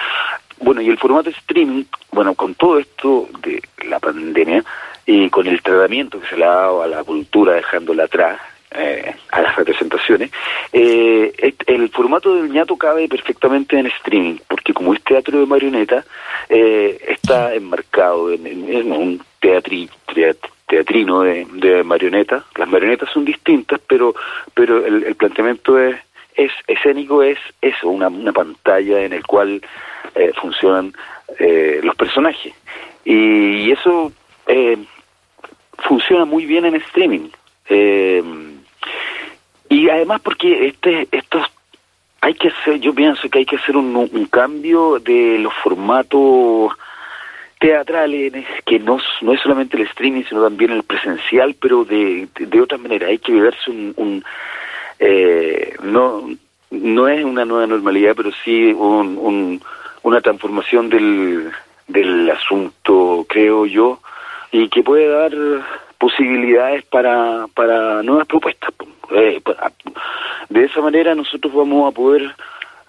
bueno, 0.60 0.82
y 0.82 0.90
el 0.90 0.98
formato 0.98 1.30
streaming, 1.30 1.84
bueno, 2.12 2.34
con 2.34 2.56
todo 2.56 2.80
esto 2.80 3.30
de 3.44 3.62
la 3.88 4.00
pandemia 4.00 4.64
y 5.06 5.30
con 5.30 5.48
el 5.48 5.62
tratamiento 5.62 6.20
que 6.20 6.28
se 6.28 6.38
le 6.38 6.46
ha 6.46 6.50
dado 6.50 6.82
a 6.82 6.88
la 6.88 7.04
cultura 7.04 7.54
dejándola 7.54 8.06
atrás, 8.06 8.40
eh, 8.70 9.16
a 9.32 9.42
las 9.42 9.56
representaciones, 9.56 10.30
eh, 10.74 11.54
el 11.68 11.90
formato 11.90 12.36
del 12.36 12.52
ñato 12.52 12.76
cabe 12.76 13.08
perfectamente 13.08 13.80
en 13.80 13.88
streaming, 13.88 14.40
porque 14.46 14.74
como 14.74 14.94
es 14.94 15.02
teatro 15.04 15.40
de 15.40 15.46
marioneta, 15.46 16.04
eh, 16.50 17.00
está 17.08 17.54
enmarcado 17.56 18.30
en, 18.30 18.92
un 18.92 19.24
teatri, 19.40 19.90
teatrino 20.68 21.22
de, 21.22 21.48
de 21.54 21.82
marioneta. 21.84 22.44
Las 22.58 22.68
marionetas 22.68 23.10
son 23.14 23.24
distintas, 23.24 23.80
pero, 23.88 24.14
pero 24.54 24.86
el, 24.86 25.16
planteamiento 25.16 25.80
es, 25.80 25.96
es 26.36 26.52
escénico, 26.68 27.24
es 27.24 27.40
eso, 27.62 27.88
una, 27.88 28.10
una 28.10 28.34
pantalla 28.34 29.02
en 29.02 29.14
el 29.14 29.26
cual 29.26 29.62
eh, 30.14 30.34
funcionan 30.42 30.94
los 31.40 31.96
personajes. 31.96 32.54
Y, 33.06 33.72
eso 33.72 34.12
funciona 35.78 36.26
muy 36.26 36.46
bien 36.46 36.66
en 36.66 36.76
streaming. 36.76 37.30
Eh, 37.70 38.24
y 39.70 39.90
además 39.90 40.22
porque 40.22 40.68
este 40.68 41.08
estos 41.12 41.44
hay 42.22 42.34
que 42.34 42.50
hacer, 42.50 42.80
yo 42.80 42.94
pienso 42.94 43.30
que 43.30 43.40
hay 43.40 43.46
que 43.46 43.58
hacer 43.58 43.78
un, 43.78 43.96
un 43.96 44.26
cambio 44.26 45.00
de 45.00 45.38
los 45.40 45.54
formatos 45.64 46.74
teatrales, 47.60 48.46
que 48.66 48.80
no, 48.80 49.00
no 49.22 49.34
es 49.34 49.40
solamente 49.42 49.78
el 49.78 49.84
streaming, 49.88 50.24
sino 50.28 50.44
también 50.44 50.72
el 50.72 50.84
presencial, 50.84 51.56
pero 51.60 51.86
de, 51.86 52.28
de, 52.38 52.62
otra 52.62 52.78
manera. 52.78 53.08
Hay 53.08 53.20
que 53.20 53.32
viverse 53.32 53.70
un... 53.70 53.94
un 53.98 54.24
eh, 55.00 55.76
no, 55.84 56.28
no 56.70 57.08
es 57.08 57.24
una 57.24 57.46
nueva 57.46 57.66
normalidad, 57.66 58.14
pero 58.16 58.32
sí 58.44 58.74
un, 58.74 59.18
un, 59.18 59.62
una 60.04 60.22
transformación 60.22 60.90
del, 60.90 61.52
del 61.88 62.30
asunto, 62.30 63.26
creo 63.30 63.66
yo, 63.66 64.00
y 64.52 64.68
que 64.70 64.84
puede 64.84 65.08
dar 65.08 65.32
posibilidades 66.00 66.84
para, 66.86 67.48
para 67.54 68.04
nuevas 68.04 68.28
propuestas. 68.28 68.72
Eh, 69.12 69.42
de 70.50 70.66
esa 70.66 70.82
manera 70.82 71.16
nosotros 71.16 71.54
vamos 71.54 71.92
a 71.92 71.96
poder 71.96 72.36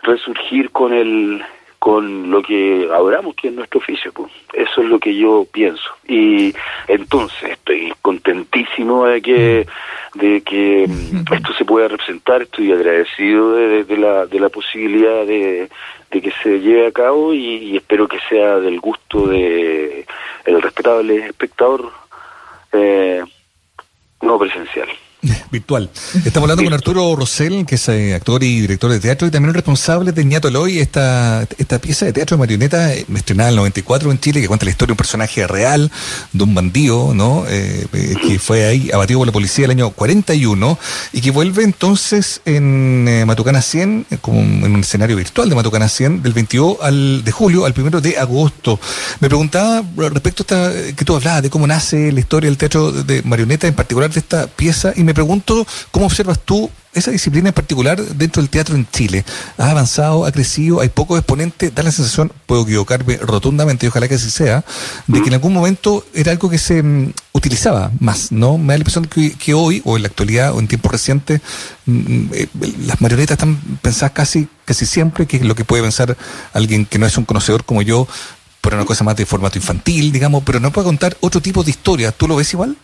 resurgir 0.03 0.71
con 0.71 0.93
el 0.93 1.43
con 1.79 2.31
lo 2.31 2.43
que 2.43 2.89
adoramos 2.93 3.37
que 3.37 3.49
es 3.49 3.55
nuestro 3.55 3.79
oficio 3.79 4.13
pues. 4.13 4.33
eso 4.53 4.83
es 4.83 4.89
lo 4.89 4.99
que 4.99 5.15
yo 5.15 5.47
pienso 5.51 5.89
y 6.09 6.53
entonces 6.89 7.53
estoy 7.53 7.93
contentísimo 8.03 9.07
de 9.07 9.23
que 9.23 9.67
de 10.15 10.41
que 10.41 10.87
mm, 10.89 11.33
esto 11.33 11.53
se 11.53 11.65
pueda 11.65 11.87
representar 11.87 12.43
estoy 12.43 12.73
agradecido 12.73 13.53
de, 13.53 13.97
la 13.97 14.27
de 14.27 14.41
la 14.41 14.49
posibilidad 14.49 15.25
de, 15.25 15.69
de 16.11 16.21
que 16.21 16.33
se 16.43 16.59
lleve 16.61 16.89
a 16.89 16.93
cabo 16.93 17.33
y, 17.33 17.77
espero 17.77 18.09
que 18.09 18.19
sea 18.29 18.59
del 18.59 18.81
gusto 18.81 19.29
de 19.29 20.05
el 20.47 20.63
respetable 20.63 21.27
espectador 21.27 21.93
eh, 22.73 23.23
no 24.21 24.39
presencial 24.39 24.89
virtual. 25.53 25.91
Estamos 26.25 26.49
hablando 26.49 26.65
con 26.65 26.73
Arturo 26.73 27.17
Rosell, 27.17 27.65
que 27.67 27.77
es 27.77 27.89
eh, 27.89 28.15
actor 28.15 28.43
y 28.43 28.61
director 28.61 28.91
de 28.91 29.01
teatro 29.01 29.29
y 29.29 29.31
también 29.31 29.55
responsable 29.55 30.13
de 30.13 30.25
Ñato 30.25 30.49
Eloy, 30.49 30.79
esta, 30.79 31.47
esta 31.59 31.79
pieza 31.79 32.07
de 32.07 32.13
teatro 32.13 32.37
de 32.37 32.41
marioneta 32.41 32.95
eh, 32.95 33.07
estrenada 33.15 33.51
en 33.51 33.55
el 33.55 33.57
94 33.57 34.11
en 34.11 34.21
Chile, 34.21 34.41
que 34.41 34.49
cuenta 34.49 34.65
la 34.65 34.71
historia 34.71 34.89
de 34.89 34.93
un 34.93 34.99
personaje 34.99 35.47
real, 35.47 35.91
de 36.33 36.45
un 36.45 36.55
bandido, 36.55 37.15
¿no? 37.15 37.45
Eh, 37.49 37.87
que 38.27 38.39
fue 38.39 38.67
ahí 38.67 38.91
abatido 38.93 39.21
por 39.21 39.27
la 39.27 39.33
policía 39.33 39.65
el 39.67 39.73
año 39.73 39.91
41 39.91 40.79
y 41.13 41.21
que 41.21 41.31
vuelve 41.31 41.63
entonces 41.63 42.41
en 42.45 43.27
Matucana 43.27 43.63
100, 43.63 44.07
como 44.21 44.41
en 44.41 44.75
un 44.75 44.81
escenario 44.81 45.17
virtual 45.17 45.49
de 45.49 45.55
Matucana 45.55 45.89
100, 45.89 46.23
del 46.23 46.33
22 46.33 46.77
al, 46.83 47.25
de 47.25 47.33
julio 47.33 47.65
al 47.67 47.75
1 47.77 48.01
de 48.01 48.19
agosto. 48.19 48.79
Me 49.21 49.29
preguntaba 49.29 49.83
respecto 49.97 50.43
a 50.43 50.73
esta, 50.73 50.95
que 50.95 51.05
tú 51.05 51.17
hablabas 51.17 51.43
de 51.43 51.51
cómo 51.51 51.67
nace 51.67 52.13
la 52.13 52.21
historia 52.21 52.49
del 52.49 52.59
teatro 52.59 52.93
de 52.93 53.23
marioneta, 53.23 53.67
en 53.67 53.75
particular 53.75 54.11
de 54.11 54.21
esta 54.21 54.47
pieza, 54.47 54.93
y 54.97 55.05
me 55.05 55.15
pregunto 55.19 55.67
cómo 55.91 56.07
observas 56.07 56.39
tú 56.39 56.71
esa 56.95 57.11
disciplina 57.11 57.49
en 57.49 57.53
particular 57.53 58.01
dentro 58.01 58.41
del 58.41 58.49
teatro 58.49 58.77
en 58.77 58.87
Chile. 58.89 59.25
Ha 59.57 59.71
avanzado, 59.71 60.25
ha 60.25 60.31
crecido, 60.31 60.81
hay 60.81 60.91
pocos 60.91 61.19
exponentes, 61.19 61.75
da 61.75 61.83
la 61.83 61.91
sensación, 61.91 62.31
puedo 62.47 62.63
equivocarme 62.63 63.17
rotundamente, 63.17 63.85
y 63.85 63.89
ojalá 63.89 64.07
que 64.07 64.15
así 64.15 64.31
sea, 64.31 64.65
de 65.09 65.21
que 65.21 65.27
en 65.27 65.35
algún 65.35 65.53
momento 65.53 66.07
era 66.15 66.31
algo 66.31 66.49
que 66.49 66.59
se 66.59 66.85
mm, 66.85 67.13
utilizaba 67.33 67.91
más, 67.99 68.31
¿no? 68.31 68.59
Me 68.59 68.75
da 68.75 68.79
la 68.79 68.83
impresión 68.83 69.07
que, 69.07 69.55
hoy, 69.55 69.83
o 69.85 69.97
en 69.97 70.03
la 70.03 70.09
actualidad, 70.09 70.55
o 70.55 70.61
en 70.61 70.69
tiempos 70.69 70.93
recientes, 70.93 71.41
mm, 71.87 71.93
mm, 71.93 72.31
eh, 72.35 72.49
las 72.87 73.01
marionetas 73.01 73.35
están 73.35 73.57
pensadas 73.83 74.13
casi, 74.13 74.47
casi 74.65 74.87
siempre, 74.87 75.27
que 75.27 75.39
es 75.39 75.43
lo 75.43 75.57
que 75.57 75.65
puede 75.65 75.83
pensar 75.83 76.17
alguien 76.53 76.87
que 76.87 77.01
no 77.01 77.07
es 77.07 77.19
un 77.19 77.25
conocedor 77.25 77.65
como 77.65 77.83
yo, 77.83 78.07
por 78.61 78.73
una 78.75 78.85
cosa 78.85 79.03
más 79.03 79.17
de 79.17 79.27
formato 79.27 79.59
infantil, 79.59 80.13
digamos, 80.13 80.45
pero 80.47 80.61
no 80.61 80.71
puede 80.71 80.85
contar 80.85 81.17
otro 81.21 81.41
tipo 81.41 81.65
de 81.65 81.71
historia. 81.71 82.13
¿Tú 82.13 82.29
lo 82.29 82.37
ves 82.37 82.53
igual? 82.53 82.77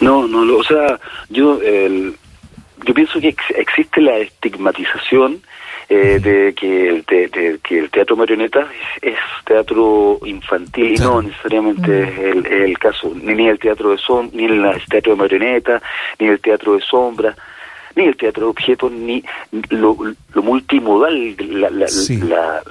No, 0.00 0.26
no, 0.26 0.56
o 0.56 0.64
sea, 0.64 0.98
yo, 1.28 1.60
el, 1.62 2.16
yo 2.84 2.94
pienso 2.94 3.20
que 3.20 3.34
existe 3.56 4.00
la 4.00 4.18
estigmatización 4.18 5.40
eh, 5.88 6.18
de, 6.20 6.54
que 6.54 6.88
el, 6.88 7.04
que 7.60 7.78
el 7.78 7.90
teatro 7.90 8.16
marioneta 8.16 8.66
es, 9.00 9.18
teatro 9.44 10.18
infantil 10.24 10.94
y 10.94 10.96
no 10.96 11.20
necesariamente 11.20 12.02
es 12.02 12.18
el, 12.18 12.46
el, 12.46 12.78
caso, 12.78 13.12
ni, 13.14 13.48
el 13.48 13.58
teatro 13.58 13.90
de 13.90 13.98
som 13.98 14.30
ni 14.32 14.44
el 14.44 14.62
teatro 14.88 15.12
de 15.12 15.18
marioneta, 15.18 15.82
ni 16.18 16.28
el 16.28 16.40
teatro 16.40 16.74
de 16.74 16.80
sombra, 16.80 17.36
ni 17.94 18.04
el 18.04 18.16
teatro 18.16 18.44
de 18.44 18.50
objetos, 18.50 18.90
ni 18.90 19.22
lo, 19.68 19.96
lo 20.34 20.42
multimodal, 20.42 21.36
la, 21.38 21.68
la, 21.70 22.62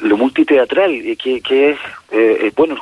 lo 0.00 0.16
multiteatral, 0.16 1.16
que, 1.22 1.40
que 1.40 1.70
es, 1.70 1.78
eh, 2.10 2.38
eh 2.42 2.52
bueno, 2.54 2.76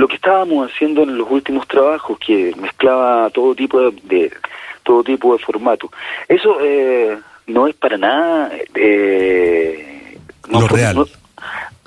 lo 0.00 0.08
que 0.08 0.16
estábamos 0.16 0.70
haciendo 0.70 1.02
en 1.02 1.18
los 1.18 1.30
últimos 1.30 1.68
trabajos, 1.68 2.18
que 2.18 2.54
mezclaba 2.56 3.28
todo 3.30 3.54
tipo 3.54 3.80
de, 3.80 3.90
de 4.04 4.32
todo 4.82 5.04
tipo 5.04 5.36
de 5.36 5.44
formato. 5.44 5.90
Eso 6.26 6.56
eh, 6.60 7.18
no 7.46 7.66
es 7.66 7.74
para 7.74 7.98
nada 7.98 8.50
eh, 8.74 10.18
lo 10.48 10.66
real. 10.66 10.96
No, 10.96 11.06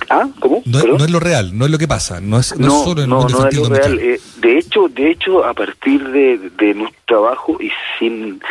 ¿Ah? 0.09 0.27
¿Cómo? 0.39 0.61
No, 0.65 0.79
es 1.03 1.11
lo 1.11 1.19
real, 1.19 1.57
no 1.57 1.65
es 1.65 1.71
lo 1.71 1.77
que 1.77 1.87
pasa, 1.87 2.19
no 2.19 2.37
es, 2.37 2.57
no, 2.57 2.67
es 2.67 2.83
solo 2.83 3.03
en 3.03 3.09
no, 3.09 3.27
no 3.27 3.47
es 3.47 3.55
lo 3.55 3.69
real. 3.69 3.99
Eh, 3.99 4.19
de 4.37 4.57
hecho, 4.57 4.87
de 4.89 5.11
hecho, 5.11 5.43
a 5.43 5.53
partir 5.53 6.07
de, 6.09 6.37
de 6.57 6.73
nuestro 6.73 7.01
trabajo 7.05 7.57
y 7.59 7.71
sin 7.97 8.41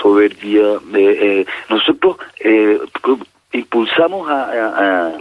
soberbia, 0.00 0.80
eh, 0.94 1.46
nosotros 1.68 2.16
eh, 2.40 2.80
impulsamos 3.52 4.28
a, 4.28 5.12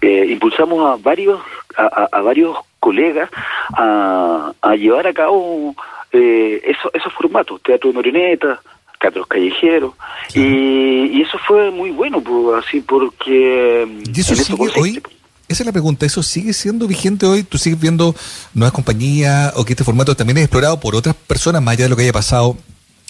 eh, 0.00 0.26
impulsamos 0.30 0.86
a 0.86 1.02
varios 1.02 1.40
a, 1.76 2.08
a 2.12 2.20
varios 2.20 2.56
colegas 2.86 3.28
a, 3.76 4.52
a, 4.62 4.76
llevar 4.76 5.08
a 5.08 5.12
cabo 5.12 5.74
eh, 6.12 6.62
eso, 6.64 6.88
esos 6.94 7.12
formatos, 7.14 7.60
teatro 7.62 7.90
de 7.90 7.96
marionetas, 7.96 8.60
teatros 9.00 9.26
callejeros, 9.26 9.92
y, 10.32 11.18
y, 11.18 11.22
eso 11.22 11.36
fue 11.48 11.72
muy 11.72 11.90
bueno, 11.90 12.20
pues, 12.20 12.64
así 12.64 12.80
porque... 12.80 13.88
¿Y 14.14 14.20
eso 14.20 14.36
sigue 14.36 14.70
hoy? 14.76 15.02
Esa 15.48 15.62
es 15.62 15.66
la 15.66 15.72
pregunta, 15.72 16.06
¿eso 16.06 16.22
sigue 16.22 16.52
siendo 16.52 16.86
vigente 16.86 17.26
hoy? 17.26 17.42
¿Tú 17.42 17.58
sigues 17.58 17.80
viendo 17.80 18.14
nuevas 18.54 18.72
compañías 18.72 19.52
o 19.56 19.64
que 19.64 19.72
este 19.72 19.84
formato 19.84 20.14
también 20.14 20.38
es 20.38 20.44
explorado 20.44 20.78
por 20.78 20.94
otras 20.94 21.16
personas, 21.16 21.60
más 21.60 21.72
allá 21.72 21.84
de 21.84 21.90
lo 21.90 21.96
que 21.96 22.02
haya 22.02 22.12
pasado 22.12 22.56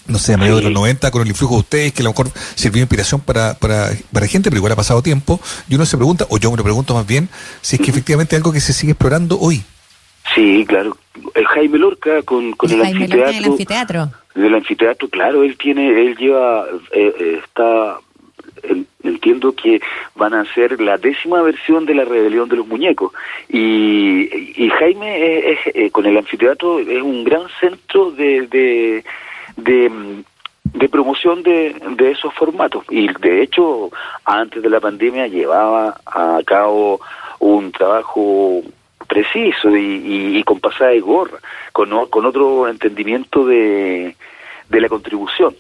no 0.08 0.18
sé, 0.18 0.34
a 0.34 0.36
mediados 0.36 0.60
de 0.60 0.70
los 0.70 0.72
90 0.72 1.10
con 1.10 1.22
el 1.22 1.28
influjo 1.28 1.54
de 1.54 1.60
ustedes, 1.60 1.92
que 1.92 2.02
a 2.02 2.04
lo 2.04 2.10
mejor 2.10 2.28
sirvió 2.54 2.76
de 2.76 2.82
inspiración 2.82 3.20
para, 3.20 3.54
para, 3.54 3.90
para 4.12 4.26
gente, 4.26 4.50
pero 4.50 4.58
igual 4.58 4.72
ha 4.72 4.76
pasado 4.76 5.02
tiempo, 5.02 5.40
y 5.68 5.74
uno 5.74 5.86
se 5.86 5.96
pregunta, 5.96 6.26
o 6.28 6.38
yo 6.38 6.50
me 6.50 6.56
lo 6.56 6.62
pregunto 6.62 6.94
más 6.94 7.06
bien, 7.06 7.28
si 7.60 7.76
es 7.76 7.82
que 7.82 7.90
efectivamente 7.90 8.36
es 8.36 8.40
algo 8.40 8.52
que 8.52 8.60
se 8.60 8.72
sigue 8.72 8.92
explorando 8.92 9.38
hoy. 9.38 9.62
Sí, 10.34 10.64
claro. 10.66 10.96
El 11.34 11.46
Jaime 11.46 11.78
Lorca 11.78 12.22
con, 12.22 12.52
con 12.52 12.70
el, 12.70 12.82
anfiteatro, 12.82 13.30
el 13.30 13.44
anfiteatro. 13.44 14.10
Del 14.34 14.54
anfiteatro, 14.54 15.08
claro, 15.08 15.42
él 15.42 15.56
tiene, 15.56 15.88
él 15.88 16.16
lleva, 16.16 16.66
eh, 16.92 17.14
eh, 17.18 17.40
está, 17.44 17.98
entiendo 19.02 19.54
que 19.54 19.80
van 20.14 20.34
a 20.34 20.44
ser 20.54 20.80
la 20.80 20.98
décima 20.98 21.42
versión 21.42 21.86
de 21.86 21.94
la 21.94 22.04
rebelión 22.04 22.48
de 22.48 22.56
los 22.56 22.66
muñecos. 22.66 23.12
Y, 23.48 24.62
y 24.62 24.70
Jaime 24.78 25.52
es, 25.52 25.58
eh, 25.66 25.90
con 25.90 26.06
el 26.06 26.16
anfiteatro 26.16 26.80
es 26.80 27.02
un 27.02 27.24
gran 27.24 27.42
centro 27.60 28.10
de, 28.10 28.46
de, 28.48 29.04
de 29.56 30.88
promoción 30.88 31.42
de, 31.42 31.74
de, 31.96 32.10
esos 32.10 32.32
formatos. 32.34 32.84
Y 32.90 33.08
de 33.20 33.42
hecho, 33.42 33.90
antes 34.24 34.62
de 34.62 34.70
la 34.70 34.80
pandemia 34.80 35.26
llevaba 35.26 36.00
a 36.06 36.40
cabo 36.44 37.00
un 37.38 37.72
trabajo 37.72 38.62
preciso 39.06 39.76
y, 39.76 40.38
y, 40.38 40.42
con 40.42 40.60
pasada 40.60 40.90
de 40.90 41.00
gorra, 41.00 41.38
con, 41.72 41.90
con 42.08 42.26
otro 42.26 42.68
entendimiento 42.68 43.46
de, 43.46 44.16
de 44.68 44.80
la 44.80 44.88
contribución. 44.88 45.54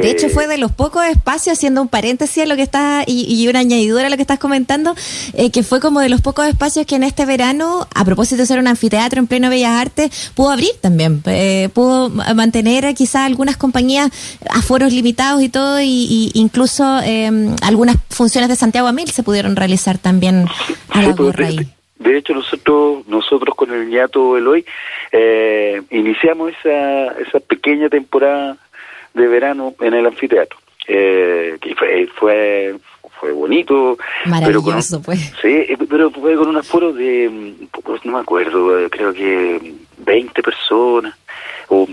De 0.00 0.10
hecho, 0.10 0.28
fue 0.28 0.46
de 0.46 0.58
los 0.58 0.72
pocos 0.72 1.04
espacios, 1.06 1.58
haciendo 1.58 1.82
un 1.82 1.88
paréntesis 1.88 2.42
a 2.42 2.46
lo 2.46 2.56
que 2.56 2.62
está 2.62 3.04
y, 3.06 3.48
una 3.48 3.60
añadidura 3.60 4.06
a 4.06 4.10
lo 4.10 4.16
que 4.16 4.22
estás 4.22 4.38
comentando, 4.38 4.94
eh, 5.34 5.50
que 5.50 5.62
fue 5.62 5.80
como 5.80 6.00
de 6.00 6.08
los 6.08 6.20
pocos 6.20 6.46
espacios 6.46 6.86
que 6.86 6.96
en 6.96 7.02
este 7.02 7.26
verano, 7.26 7.86
a 7.94 8.04
propósito 8.04 8.42
de 8.42 8.46
ser 8.46 8.58
un 8.58 8.68
anfiteatro 8.68 9.18
en 9.18 9.26
pleno 9.26 9.50
Bellas 9.50 9.80
Artes, 9.80 10.32
pudo 10.34 10.50
abrir 10.50 10.70
también, 10.80 11.22
eh, 11.26 11.68
pudo 11.74 12.08
mantener 12.08 12.94
quizás 12.94 13.26
algunas 13.26 13.56
compañías 13.56 14.10
a 14.48 14.62
foros 14.62 14.92
limitados 14.92 15.42
y 15.42 15.48
todo, 15.48 15.80
y, 15.80 16.30
incluso 16.34 17.00
em, 17.02 17.54
algunas 17.62 17.96
funciones 18.10 18.48
de 18.48 18.56
Santiago 18.56 18.88
a 18.88 18.92
Mil 18.92 19.10
se 19.10 19.22
pudieron 19.22 19.56
realizar 19.56 19.98
también 19.98 20.46
a 20.90 21.02
la 21.02 21.12
gorra 21.12 21.46
ahí. 21.46 21.68
De 21.98 22.16
hecho, 22.16 22.32
nosotros 22.32 23.06
nosotros 23.08 23.54
con 23.54 23.70
el 23.72 23.88
ñato 23.88 24.38
Eloy 24.38 24.64
eh, 25.12 25.82
iniciamos 25.90 26.52
esa, 26.52 27.08
esa 27.18 27.40
pequeña 27.40 27.90
temporada 27.90 28.56
de 29.14 29.26
verano 29.26 29.74
en 29.80 29.94
el 29.94 30.06
anfiteatro. 30.06 30.58
Eh, 30.86 31.56
que 31.60 31.74
fue, 31.74 32.08
fue, 32.16 32.76
fue 33.20 33.32
bonito. 33.32 33.96
Maravilloso, 34.26 35.00
pues. 35.02 35.32
Sí, 35.40 35.66
pero 35.88 36.10
fue 36.10 36.34
con 36.36 36.48
un 36.48 36.56
aforo 36.56 36.92
de, 36.92 37.54
pues 37.84 38.04
no 38.04 38.12
me 38.12 38.18
acuerdo, 38.18 38.88
creo 38.90 39.12
que 39.12 39.74
20 39.98 40.42
personas 40.42 41.16
o, 41.68 41.86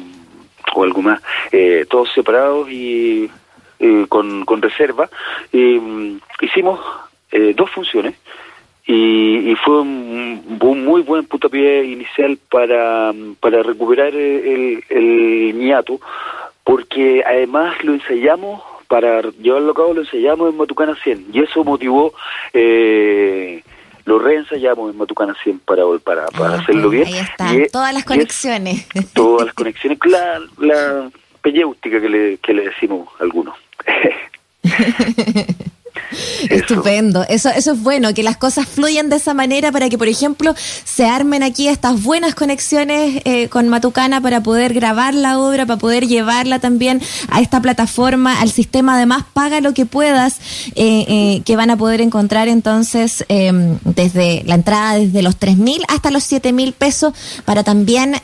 o 0.74 0.84
algo 0.84 1.02
más, 1.02 1.22
eh, 1.52 1.86
todos 1.90 2.12
separados 2.14 2.70
y 2.72 3.30
con, 4.10 4.46
con 4.46 4.62
reserva. 4.62 5.10
Mm, 5.52 6.18
hicimos 6.42 6.80
dos 7.56 7.70
funciones 7.70 8.16
y, 8.88 9.52
y 9.52 9.56
fue 9.56 9.82
un, 9.82 10.58
un, 10.62 10.86
muy 10.86 11.02
buen 11.02 11.26
puntapié 11.26 11.84
inicial 11.84 12.40
para, 12.50 13.14
para 13.42 13.62
recuperar 13.62 14.16
el, 14.16 14.82
el 14.90 15.54
ñato, 15.60 16.00
porque 16.68 17.24
además 17.26 17.82
lo 17.86 17.94
ensayamos, 17.94 18.62
para 18.90 19.22
llevarlo 19.22 19.72
a 19.72 19.74
cabo 19.74 19.94
lo 19.94 20.02
ensayamos 20.02 20.50
en 20.50 20.58
Matucana 20.58 20.96
100, 21.02 21.28
y 21.32 21.40
eso 21.42 21.64
motivó... 21.64 22.14
Eh, 22.54 23.64
lo 24.04 24.20
reensayamos 24.20 24.92
en 24.92 24.98
Matucana 24.98 25.36
100 25.44 25.60
para, 25.60 25.84
para, 26.02 26.28
para 26.28 26.56
ah, 26.56 26.60
hacerlo 26.62 26.90
bien. 26.90 27.08
Ahí 27.08 27.18
están, 27.18 27.68
todas 27.74 27.94
las 27.94 28.06
conexiones. 28.06 28.88
todas 29.14 29.48
las 29.48 29.54
conexiones, 29.62 30.00
la, 30.06 30.40
la 30.60 31.10
que 31.42 31.52
le, 31.52 32.38
que 32.38 32.54
le 32.54 32.64
decimos 32.70 33.10
a 33.20 33.24
algunos. 33.24 33.56
Estupendo, 36.50 37.26
eso, 37.28 37.50
eso 37.50 37.74
es 37.74 37.82
bueno, 37.82 38.14
que 38.14 38.24
las 38.24 38.38
cosas 38.38 38.68
fluyan 38.68 39.10
de 39.10 39.18
esa 39.18 39.34
manera 39.34 39.72
para 39.72 39.90
que, 39.90 39.98
por 39.98 40.08
ejemplo, 40.08 40.56
se 40.84 41.06
armen 41.06 41.44
aquí 41.44 41.68
estas 41.68 42.02
buenas 42.02 42.36
conexiones 42.36 43.22
eh, 43.26 43.50
con 43.50 43.68
Matucana 43.68 44.22
para 44.22 44.42
poder 44.42 44.74
grabar 44.74 45.14
la 45.14 45.40
obra, 45.40 45.66
para 45.66 45.80
poder 45.80 46.08
llevarla 46.08 46.60
también 46.60 47.02
a 47.30 47.42
esta 47.42 47.62
plataforma, 47.62 48.40
al 48.40 48.52
sistema. 48.52 48.96
Además, 48.96 49.24
paga 49.34 49.62
lo 49.62 49.74
que 49.74 49.86
puedas, 49.86 50.38
eh, 50.76 51.06
eh, 51.08 51.42
que 51.46 51.56
van 51.56 51.72
a 51.72 51.78
poder 51.78 52.02
encontrar 52.02 52.48
entonces 52.48 53.26
em, 53.28 53.78
desde 53.84 54.44
la 54.46 54.56
entrada, 54.56 54.96
desde 54.96 55.22
los 55.22 55.36
tres 55.38 55.58
mil 55.58 55.82
hasta 55.88 56.12
los 56.12 56.24
siete 56.24 56.54
mil 56.54 56.74
pesos, 56.74 57.14
para 57.46 57.64
también 57.64 58.16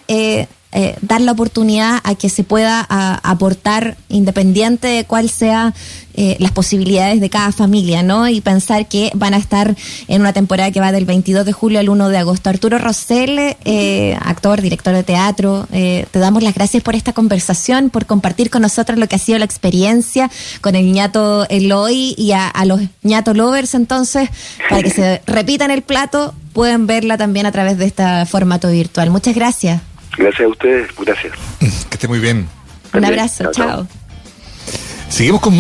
eh, 0.76 0.96
dar 1.02 1.22
la 1.22 1.32
oportunidad 1.34 2.00
a 2.04 2.16
que 2.16 2.30
se 2.30 2.44
pueda 2.44 2.82
aportar 2.90 3.96
independiente 4.10 4.88
de 4.88 5.06
cuál 5.06 5.30
sea 5.30 5.74
eh, 6.16 6.36
las 6.40 6.52
posibilidades 6.52 7.22
de 7.22 7.30
cada 7.30 7.52
familia, 7.52 8.02
¿no? 8.02 8.28
Y 8.28 8.42
pensar 8.42 8.88
que 8.88 9.12
van 9.14 9.36
a 9.36 9.38
estar 9.38 9.76
en 10.08 10.22
una 10.22 10.34
temporada 10.34 10.72
que 10.72 10.80
va 10.80 10.92
del 10.92 11.06
22 11.06 11.46
de 11.46 11.54
julio 11.54 11.80
al 11.80 11.90
1 11.90 12.10
de 12.10 12.18
agosto. 12.18 12.50
Arturo 12.50 12.80
Rosell, 12.80 13.56
eh, 13.66 14.18
actor, 14.22 14.62
director 14.62 14.96
de 14.96 15.04
teatro, 15.04 15.68
te 15.72 16.20
damos 16.20 16.42
las 16.42 16.56
gracias 16.56 16.82
por 16.82 16.96
esta 16.96 17.14
conversación, 17.14 17.90
por 17.90 18.06
compartir 18.06 18.50
con 18.50 18.64
nosotros 18.64 18.98
lo 18.98 19.08
que 19.08 19.16
ha 19.16 19.20
sido 19.20 19.38
la 19.40 19.46
experiencia 19.46 20.30
con 20.62 20.76
el 20.76 20.92
ñato 20.92 21.48
Eloy 21.50 22.16
y 22.18 22.32
a, 22.32 22.48
a 22.48 22.66
los 22.66 22.82
ñato 23.04 23.34
lovers, 23.34 23.76
entonces, 23.76 24.30
para 24.70 24.82
que 24.82 24.90
se 24.90 25.22
repitan 25.28 25.72
el 25.72 25.84
plato, 25.84 26.34
pueden 26.54 26.88
verla 26.88 27.18
también 27.18 27.46
a 27.46 27.52
través 27.52 27.78
de 27.78 27.86
este 27.86 28.04
formato 28.26 28.70
virtual. 28.70 29.10
Muchas 29.10 29.36
gracias. 29.36 29.82
Gracias 30.18 30.42
a 30.42 30.48
ustedes, 30.48 30.90
gracias. 30.98 31.34
Que 31.60 31.96
esté 31.96 32.08
muy 32.08 32.20
bien. 32.20 32.48
Un 32.94 33.06
abrazo, 33.06 33.52
chao. 33.52 33.88
Seguimos 35.10 35.42
con 35.42 35.52